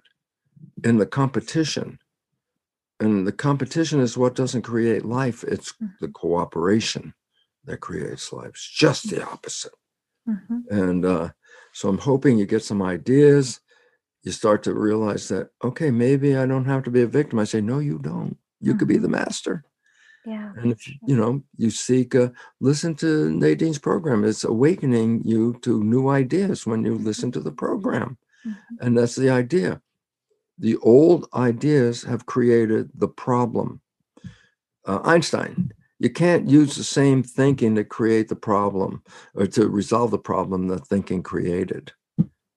[0.84, 1.98] in the competition.
[3.00, 7.14] And the competition is what doesn't create life, it's the cooperation
[7.64, 8.50] that creates life.
[8.50, 9.72] It's just the opposite.
[10.28, 10.62] Mhm.
[10.70, 11.30] And uh,
[11.72, 13.60] so I'm hoping you get some ideas.
[14.22, 17.38] You start to realize that, okay, maybe I don't have to be a victim.
[17.38, 18.36] I say, no, you don't.
[18.60, 19.64] You could be the master.
[20.24, 20.52] Yeah.
[20.56, 24.24] And if you know, you seek, a listen to Nadine's program.
[24.24, 28.16] It's awakening you to new ideas when you listen to the program.
[28.46, 28.54] Mhm.
[28.80, 29.80] And that's the idea.
[30.58, 33.80] The old ideas have created the problem.
[34.86, 39.02] Uh, Einstein, you can't use the same thinking to create the problem
[39.34, 41.92] or to resolve the problem that thinking created.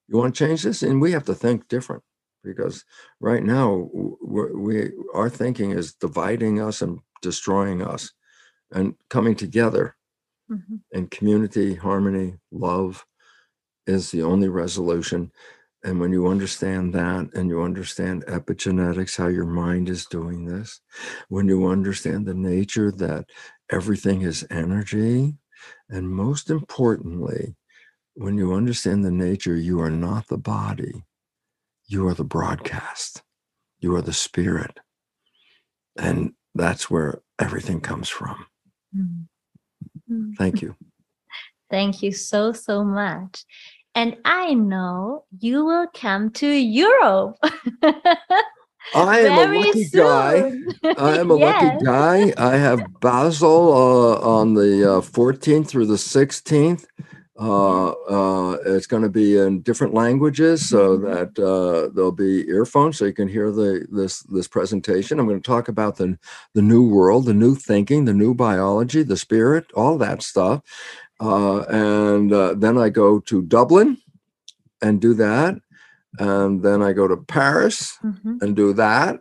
[0.07, 0.83] You want to change this?
[0.83, 2.03] And we have to think different
[2.43, 2.83] because
[3.19, 8.11] right now w- we're, our thinking is dividing us and destroying us
[8.71, 9.95] and coming together
[10.51, 10.81] Mhm.
[10.91, 13.05] in community harmony love
[13.87, 15.31] is the only resolution
[15.83, 20.81] and when you understand that and you understand epigenetics how your mind is doing this
[21.29, 23.25] when you understand the nature that
[23.71, 25.35] everything is energy
[25.89, 27.55] and most importantly
[28.15, 31.04] when you understand the nature you are not the body
[31.88, 33.23] you are the broadcast
[33.80, 34.80] you are the spirit
[35.97, 38.45] and that's where everything comes from
[38.95, 39.28] Mhm.
[40.12, 40.38] Mhm.
[40.38, 40.75] thank you
[41.71, 43.45] Thank you so, so much.
[43.95, 47.38] And I know you will come to Europe.
[48.93, 50.54] i am Very a lucky guy.
[50.97, 51.82] I am a Yes.
[51.82, 52.34] lucky guy.
[52.38, 56.86] I have Basel uh, on the uh, 14th through the 16th.
[57.38, 61.02] Uh, uh, it's going to be in different languages, so Mhm.
[61.04, 65.19] that uh, there'll be earphones, so you can hear the this this presentation.
[65.19, 66.17] I'm going to talk about the
[66.54, 70.62] the new world, the new thinking, the new biology, the spirit, all that stuff.
[71.19, 73.98] Uh, and uh, then I go to Dublin
[74.82, 75.56] and do that,
[76.19, 78.41] and then I go to Paris Mhm.
[78.41, 79.19] and do that.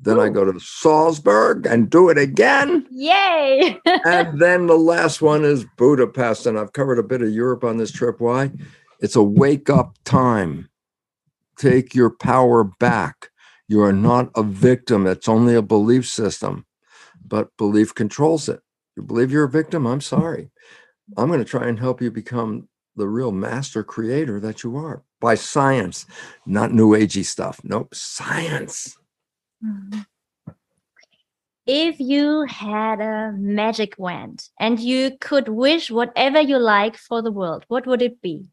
[0.00, 2.86] Then I go to Salzburg and do it again.
[2.90, 3.78] Yay!
[4.04, 6.46] and then the last one is Budapest.
[6.46, 8.20] And I've covered a bit of Europe on this trip.
[8.20, 8.52] Why?
[9.00, 10.68] It's a wake up time.
[11.56, 13.30] Take your power back.
[13.66, 15.06] You are not a victim.
[15.06, 16.64] It's only a belief system,
[17.24, 18.60] but belief controls it.
[18.96, 19.86] You believe you're a victim?
[19.86, 20.50] I'm sorry.
[21.16, 25.02] I'm going to try and help you become the real master creator that you are
[25.20, 26.06] by science,
[26.46, 27.60] not new agey stuff.
[27.64, 28.97] Nope, science.
[29.64, 30.06] Mhm.
[31.66, 37.32] If you had a magic wand and you could wish whatever you like for the
[37.32, 38.48] world, what would it be?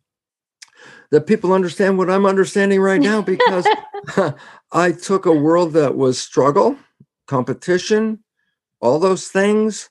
[1.11, 3.65] that people understand what I'm understanding right now because
[4.71, 6.77] I took a world that was struggle,
[7.27, 8.23] competition,
[8.81, 9.89] all those things,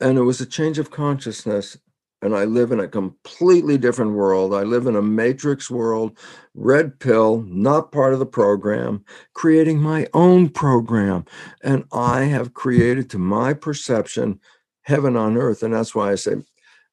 [0.00, 1.78] and it was a change of consciousness.
[2.22, 4.54] And I live in a completely different world.
[4.54, 6.16] I live in a matrix world,
[6.54, 11.26] red pill, not part of the program, creating my own program.
[11.62, 14.40] And I have created to my perception
[14.82, 15.62] heaven on earth.
[15.62, 16.36] And that's why I say,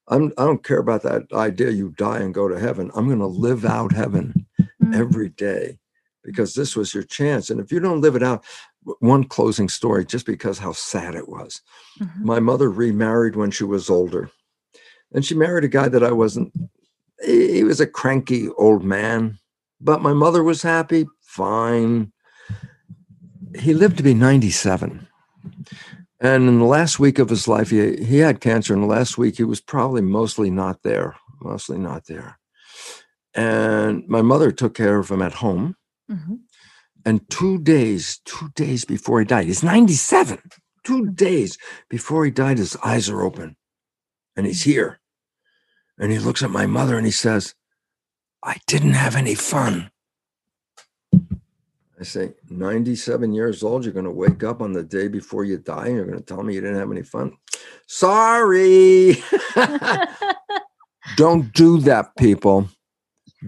[0.08, 2.90] I'm, I don't care about that idea you die and go to heaven.
[2.94, 4.46] I'm going to live out heaven
[4.82, 4.94] Mm.
[4.94, 5.78] every day
[6.22, 7.48] because this was your chance.
[7.48, 8.44] And if you don't live it out,
[9.00, 11.62] one closing story, just because how sad it was.
[12.00, 12.24] Mhm.
[12.24, 14.30] My mother remarried when she was older,
[15.14, 16.52] and she married a guy that I wasn't,
[17.24, 19.38] he was a cranky old man,
[19.80, 22.12] but my mother was happy, fine.
[23.58, 25.06] He lived to be 97.
[26.20, 28.74] And in the last week of his life, he, he had cancer.
[28.74, 32.38] And the last week, he was probably mostly not there, mostly not there.
[33.34, 35.76] And my mother took care of him at home.
[36.10, 36.40] Mhm.
[37.04, 40.38] And two days, two days before he died, he's 97.
[40.84, 41.58] Two days
[41.90, 43.56] before he died, his eyes are open
[44.36, 45.00] and he's here.
[45.98, 47.54] And he looks at my mother and he says,
[48.42, 49.90] I didn't have any fun.
[51.98, 55.58] I say, 97 years old, you're going to wake up on the day before you
[55.58, 57.36] die and you're going to tell me you didn't have any fun.
[57.86, 59.16] Sorry.
[61.16, 62.68] Don't do that, people.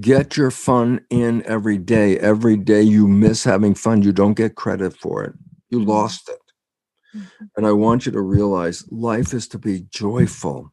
[0.01, 2.19] Get your fun in every day.
[2.19, 5.33] Every day you miss having fun, you don't get credit for it.
[5.71, 5.87] You Mhm.
[5.89, 6.39] lost it.
[7.57, 10.73] And I want you to realize life is to be joyful.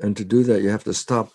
[0.00, 1.30] And to do that, you have to stop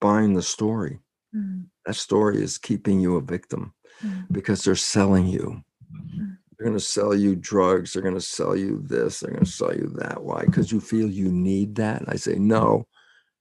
[0.00, 1.00] buying the story.
[1.34, 3.72] Mm, That story is keeping you a victim
[4.04, 5.62] mm, because they're selling you.
[5.92, 6.36] Mm.
[6.58, 7.92] They're going to sell you drugs.
[7.92, 9.20] They're going to sell you this.
[9.20, 10.22] They're going to sell you that.
[10.22, 10.44] Why?
[10.44, 12.00] Because you feel you need that.
[12.00, 12.86] And I say, no,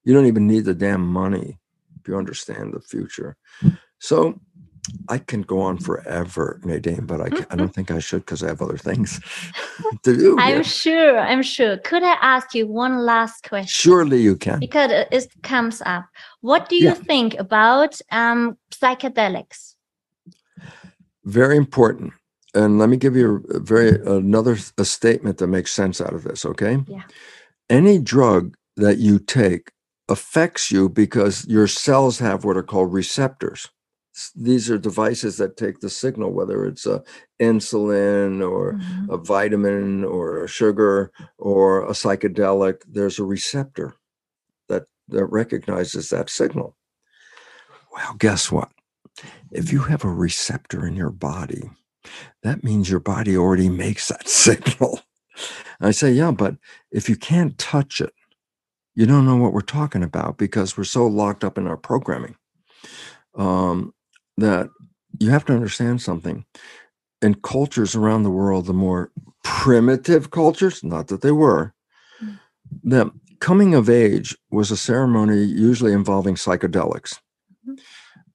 [0.03, 1.59] you don't even need the damn money
[1.99, 3.37] if you understand the future.
[3.99, 4.39] So
[5.09, 8.43] I can go on forever, Nadine, but I, ca- I don't think I should because
[8.43, 9.19] I have other things
[10.03, 10.37] to do.
[10.39, 10.63] I'm here.
[10.63, 11.19] sure.
[11.19, 11.77] I'm sure.
[11.77, 13.67] Could I ask you one last question?
[13.67, 14.59] Surely you can.
[14.59, 16.05] Because it, it comes up.
[16.41, 16.93] What do you Yeah.
[16.95, 19.75] think about um, psychedelics?
[21.23, 22.13] Very important.
[22.53, 26.23] And let me give you a very another a statement that makes sense out of
[26.23, 26.77] this, okay?
[26.87, 27.03] Yeah.
[27.69, 29.71] Any drug that you take
[30.07, 33.69] affects you because your cells have what are called receptors.
[34.35, 37.03] These are devices that take the signal, whether it's a
[37.41, 39.09] insulin or Mhm.
[39.09, 42.81] a vitamin or a sugar or a psychedelic.
[42.87, 43.95] There's a receptor
[44.69, 46.77] that that recognizes that signal.
[47.93, 48.71] Well, guess what?
[49.51, 51.69] If you have a receptor in your body,
[52.41, 55.01] that means your body already makes that signal.
[55.81, 56.55] I say, yeah, but
[56.91, 58.13] if you can't touch it,
[58.95, 62.37] you don't know what we're talking about because we're so locked up in our programming
[63.37, 63.93] um,
[64.37, 64.69] that
[65.19, 66.45] you have to understand something.
[67.21, 69.11] In cultures around the world, the more
[69.43, 71.73] primitive cultures, not that they were,
[72.21, 72.39] Mm.
[72.83, 77.19] the coming of age was a ceremony usually involving psychedelics.
[77.67, 77.79] Mhm.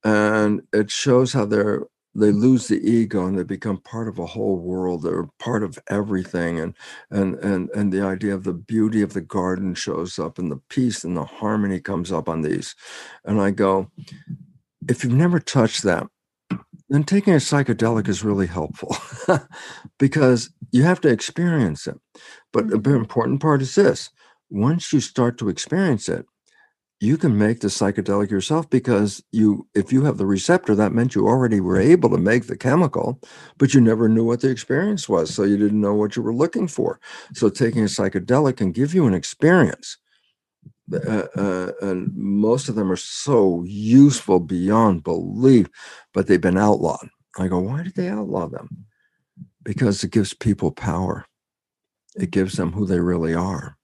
[0.04, 1.86] And it shows how they're
[2.16, 5.02] they lose the ego and they become part of a whole world.
[5.02, 6.58] They're part of everything.
[6.58, 6.74] And
[7.10, 10.60] and and and the idea of the beauty of the garden shows up and the
[10.68, 12.74] peace and the harmony comes up on these.
[13.24, 13.90] And I go,
[14.88, 16.06] if you've never touched that,
[16.88, 18.96] then taking a psychedelic is really helpful
[19.98, 21.98] because you have to experience it.
[22.52, 23.02] But very Mhm.
[23.02, 24.10] important part is this
[24.50, 26.26] once you start to experience it,
[27.00, 31.14] you can make the psychedelic yourself because you if you have the receptor that meant
[31.14, 33.20] you already were able to make the chemical
[33.58, 36.34] but you never knew what the experience was so you didn't know what you were
[36.34, 37.00] looking for
[37.34, 39.96] so taking a psychedelic can give you an experience
[40.92, 45.68] uh, uh, and most of them are so useful beyond belief
[46.12, 47.08] but they've been outlawed.
[47.38, 48.86] I go why did they outlaw them?
[49.62, 51.24] Because it gives people power.
[52.16, 53.76] It gives them who they really are.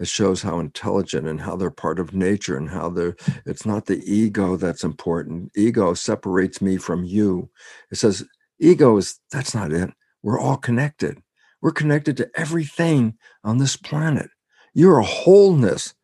[0.00, 3.86] It shows how intelligent and how they're part of nature and how they're it's not
[3.86, 5.52] the ego that's important.
[5.54, 7.50] Ego separates me from you.
[7.90, 8.24] It says
[8.58, 9.90] ego is that's not it.
[10.22, 11.18] We're all connected.
[11.60, 14.30] We're connected to everything on this planet.
[14.74, 15.94] You're a wholeness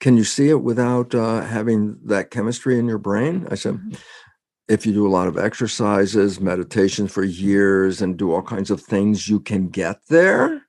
[0.00, 3.98] can you see it without uh, having that chemistry in your brain i said Mhm.
[4.68, 8.80] if you do a lot of exercises meditation for years and do all kinds of
[8.80, 10.62] things you can get there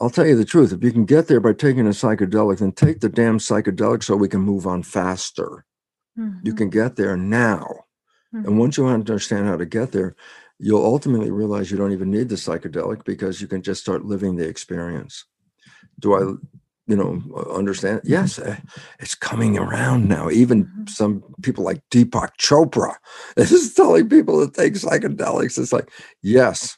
[0.00, 0.72] I'll tell you the truth.
[0.72, 4.16] If you can get there by taking a psychedelic, then take the damn psychedelic so
[4.16, 5.64] we can move on faster.
[6.16, 6.56] You Mhm.
[6.56, 7.84] can get there now.
[8.34, 8.46] Mhm.
[8.46, 10.16] And once you understand how to get there,
[10.58, 14.34] you'll ultimately realize you don't even need the psychedelic because you can just start living
[14.34, 15.24] the experience.
[16.00, 16.34] Do I,
[16.86, 17.22] you know,
[17.54, 18.00] understand?
[18.04, 18.56] Yes, eh,
[18.98, 20.28] it's coming around now.
[20.30, 20.88] Even Mhm.
[20.88, 22.94] some people like Deepak Chopra
[23.36, 25.58] is telling people to take psychedelics.
[25.58, 25.90] It's like,
[26.22, 26.76] yes,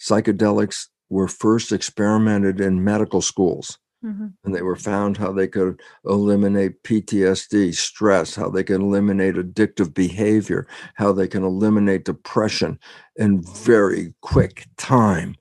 [0.00, 4.34] psychedelics were first experimented in medical schools Mhm.
[4.44, 9.94] and they were found how they could eliminate PTSD, stress, how they can eliminate addictive
[9.94, 12.78] behavior, how they can eliminate depression
[13.16, 15.34] in very quick time.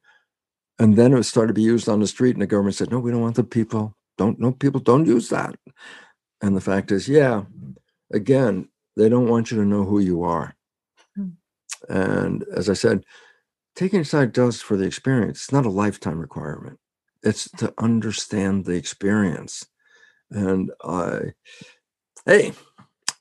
[0.79, 2.99] And then it started to be used on the street, and the government said, "No,
[2.99, 3.96] we don't want the people.
[4.17, 5.55] Don't no people don't use that."
[6.41, 7.43] And the fact is, yeah,
[8.11, 10.55] again, they don't want you to know who you are.
[11.15, 11.29] Hmm.
[11.89, 13.05] And as I said,
[13.75, 15.43] taking side does for the experience.
[15.43, 16.79] It's not a lifetime requirement.
[17.23, 19.65] It's to understand the experience.
[20.31, 21.33] And I,
[22.25, 22.53] hey,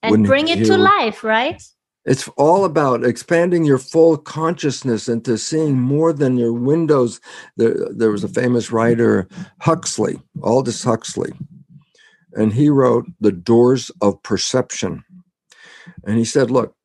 [0.03, 1.63] And bring it to life, right?
[2.07, 7.21] It's all about expanding your full consciousness into seeing more than your windows.
[7.57, 9.29] There, there was a famous writer,
[9.61, 11.33] Huxley, Aldous Huxley,
[12.33, 15.05] and he wrote The Doors of Perception.
[16.05, 16.77] And he said, Look,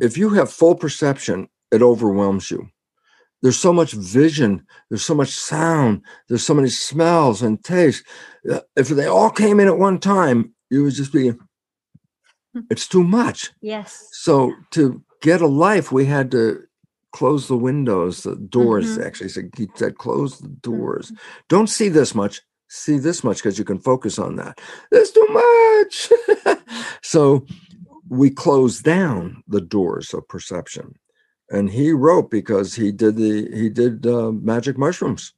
[0.00, 2.68] if you have full perception, it overwhelms you.
[3.42, 8.02] There's so much vision, there's so much sound, there's so many smells and tastes.
[8.76, 11.32] If they all came in at one time, you would just be,
[12.70, 13.50] it's too much.
[13.60, 14.08] Yes.
[14.12, 16.62] So to get a life, we had to
[17.12, 18.98] close the windows, the doors.
[18.98, 19.06] Mhm.
[19.06, 21.12] Actually, said he said close the doors.
[21.48, 22.42] Don't see this much.
[22.68, 24.60] See this much because you can focus on that.
[24.90, 26.10] There's too much.
[27.02, 27.46] so
[28.08, 30.94] we closed down the doors of perception.
[31.48, 35.32] And he wrote because he did the he did uh, magic mushrooms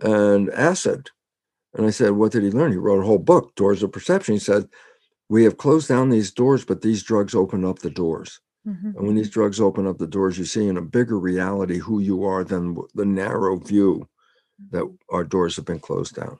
[0.00, 1.10] and acid.
[1.74, 2.72] And I said, what did he learn?
[2.72, 4.34] He wrote a whole book, Doors of Perception.
[4.34, 4.68] He said,
[5.30, 8.40] we have closed down these doors, but these drugs open up the doors.
[8.66, 8.96] Mhm.
[8.96, 12.00] And when these drugs open up the doors, you see in a bigger reality who
[12.00, 14.08] you are than the narrow view
[14.72, 16.38] that our doors have been closed down.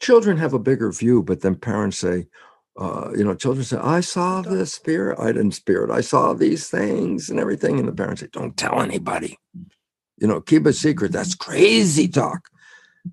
[0.00, 2.26] Children have a bigger view, but then parents say,
[2.76, 5.18] uh, you know, children say, I saw the spirit.
[5.18, 5.90] I didn't spirit.
[5.90, 7.78] I saw these things and everything.
[7.78, 9.38] And the parents say, don't tell anybody.
[10.18, 11.12] You know, keep it secret.
[11.12, 12.48] That's crazy talk.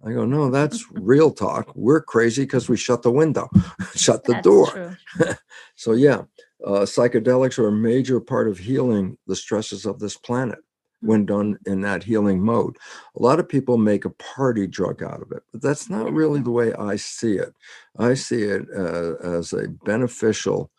[0.03, 1.71] I go, no, that's real talk.
[1.75, 3.49] We're crazy because we shut the window,
[3.95, 4.97] shut the That's door.
[5.75, 6.23] So yeah,
[6.65, 10.59] uh, psychedelics are a major part of healing the stresses of this planet
[11.01, 12.77] when done in that healing mode.
[13.17, 16.41] A lot of people make a party drug out of it, but that's not really
[16.41, 17.53] the way I see it.
[17.97, 20.71] I see it uh, as a beneficial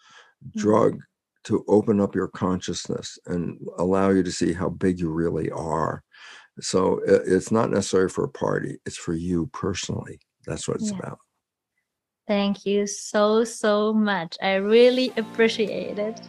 [0.56, 0.60] Mhm.
[0.60, 1.00] drug
[1.44, 6.02] to open up your consciousness and allow you to see how big you really are.
[6.60, 10.20] So it's not necessary for a party; it's for you personally.
[10.46, 10.98] That's what it's Yeah.
[10.98, 11.18] about.
[12.26, 14.36] Thank you so, so much.
[14.42, 16.20] I really appreciate it.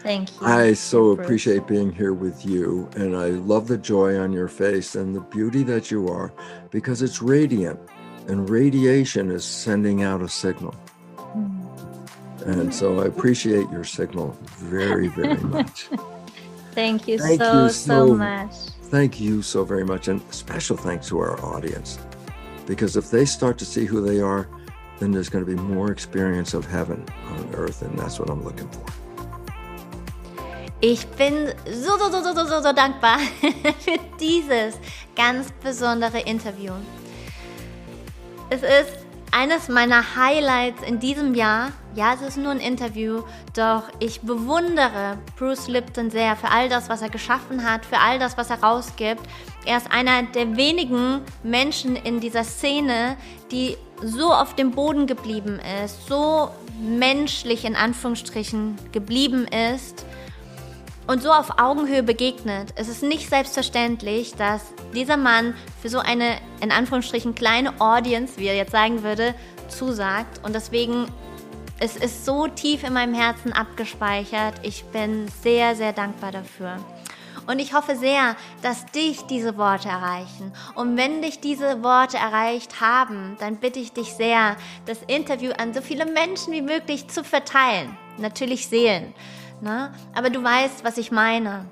[0.00, 0.46] Thank you.
[0.46, 4.94] I so appreciate being here with you, and I love the joy on your face
[4.96, 6.32] and the beauty that you are
[6.70, 7.78] because it's radiant,
[8.28, 10.74] and radiation is sending out a signal.
[11.18, 11.62] Mm.
[12.46, 15.88] And so I appreciate your signal very, very much.
[16.72, 18.52] Thank you Thank so, you so so- much.
[18.90, 21.98] Thank you so very much, and special thanks to our audience
[22.66, 24.48] because if they start to see who they are,
[24.98, 28.44] then there's going to be more experience of heaven on earth, and that's what I'm
[28.44, 28.84] looking for.
[30.82, 33.18] Ich bin so, so, so, so, so, so, dankbar
[33.80, 34.78] für dieses
[35.14, 36.72] ganz besondere Interview.
[38.50, 39.05] Es ist
[39.36, 41.72] eines meiner Highlights in diesem Jahr.
[41.94, 43.22] Ja, es ist nur ein Interview,
[43.54, 48.18] doch ich bewundere Bruce Lipton sehr für all das, was er geschaffen hat, für all
[48.18, 49.20] das, was er rausgibt.
[49.66, 53.16] Er ist einer der wenigen Menschen in dieser Szene,
[53.50, 60.06] die so auf dem Boden geblieben ist, so menschlich in Anführungsstrichen geblieben ist
[61.06, 62.72] und so auf Augenhöhe begegnet.
[62.76, 64.62] Es ist nicht selbstverständlich, dass
[64.94, 69.34] dieser Mann für so eine, in Anführungsstrichen, kleine Audience, wie er jetzt sagen würde,
[69.68, 70.44] zusagt.
[70.44, 71.06] Und deswegen,
[71.78, 74.54] es ist so tief in meinem Herzen abgespeichert.
[74.62, 76.76] Ich bin sehr, sehr dankbar dafür.
[77.46, 80.52] Und ich hoffe sehr, dass dich diese Worte erreichen.
[80.74, 85.72] Und wenn dich diese Worte erreicht haben, dann bitte ich dich sehr, das Interview an
[85.72, 87.96] so viele Menschen wie möglich zu verteilen.
[88.18, 89.14] Natürlich Seelen.
[89.60, 89.92] Ne?
[90.14, 91.64] Aber du weißt, was ich meine.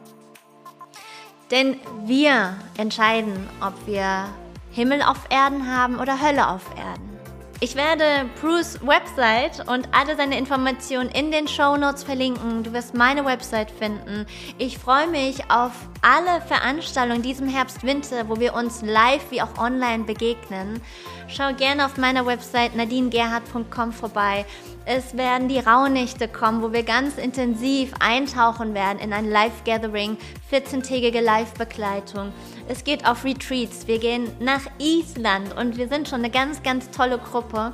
[1.50, 4.26] Denn wir entscheiden, ob wir
[4.70, 7.14] Himmel auf Erden haben oder Hölle auf Erden.
[7.60, 12.62] Ich werde Bruce Website und alle seine Informationen in den Show Notes verlinken.
[12.62, 14.26] Du wirst meine Website finden.
[14.58, 15.72] Ich freue mich auf
[16.02, 20.82] alle Veranstaltungen diesem Herbst, Winter, wo wir uns live wie auch online begegnen.
[21.28, 24.44] Schau gerne auf meiner Website nadinegerhard.com vorbei.
[24.86, 30.18] Es werden die Rauhnächte kommen, wo wir ganz intensiv eintauchen werden in ein Live-Gathering,
[30.52, 32.32] 14-tägige Live-Begleitung.
[32.68, 33.86] Es geht auf Retreats.
[33.86, 37.72] Wir gehen nach Island und wir sind schon eine ganz, ganz tolle Gruppe.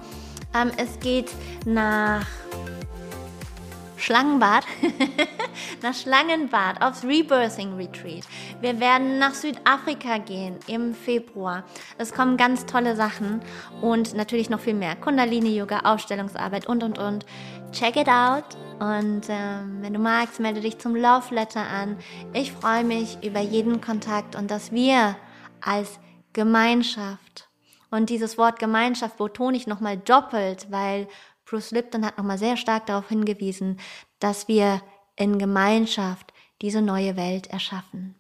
[0.55, 1.33] Ähm, es geht
[1.65, 2.27] nach
[4.01, 4.65] Schlangenbad,
[5.83, 8.25] nach Schlangenbad aufs Rebirthing Retreat.
[8.61, 11.65] Wir werden nach Südafrika gehen im Februar.
[11.99, 13.41] Es kommen ganz tolle Sachen
[13.81, 14.97] und natürlich noch viel mehr.
[14.97, 17.27] Kundalini Yoga, Aufstellungsarbeit und und und.
[17.73, 21.97] Check it out und ähm, wenn du magst, melde dich zum Love Letter an.
[22.33, 25.17] Ich freue mich über jeden Kontakt und dass wir
[25.61, 26.01] als
[26.33, 27.51] Gemeinschaft
[27.91, 31.09] und dieses Wort Gemeinschaft betone ich nochmal doppelt, weil
[31.51, 33.81] Bruce Lipton hat nochmal sehr stark darauf hingewiesen,
[34.21, 34.81] dass wir
[35.17, 36.33] in Gemeinschaft
[36.63, 38.15] diese neue Welt erschaffen.